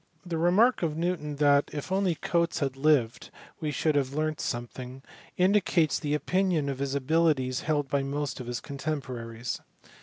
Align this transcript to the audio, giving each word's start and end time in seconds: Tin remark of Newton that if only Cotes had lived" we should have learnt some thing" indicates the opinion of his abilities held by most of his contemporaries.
Tin 0.27 0.39
remark 0.39 0.81
of 0.81 0.97
Newton 0.97 1.35
that 1.35 1.69
if 1.71 1.91
only 1.91 2.15
Cotes 2.15 2.57
had 2.57 2.75
lived" 2.75 3.29
we 3.61 3.69
should 3.69 3.93
have 3.93 4.15
learnt 4.15 4.41
some 4.41 4.65
thing" 4.65 5.03
indicates 5.37 5.99
the 5.99 6.15
opinion 6.15 6.69
of 6.69 6.79
his 6.79 6.95
abilities 6.95 7.59
held 7.59 7.87
by 7.87 8.01
most 8.01 8.39
of 8.39 8.47
his 8.47 8.61
contemporaries. 8.61 9.61